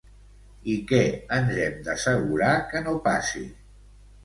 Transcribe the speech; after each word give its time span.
I 0.75 0.77
què 0.91 1.01
ens 1.37 1.59
hem 1.67 1.77
d'assegurar 1.89 2.51
que 2.73 2.85
no 2.89 2.97
passi? 3.07 3.47